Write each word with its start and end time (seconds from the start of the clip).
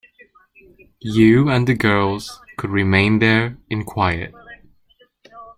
You 1.03 1.49
and 1.49 1.67
the 1.67 1.75
girls 1.75 2.41
could 2.57 2.71
remain 2.71 3.19
there 3.19 3.59
in 3.69 3.83
quiet. 3.85 4.33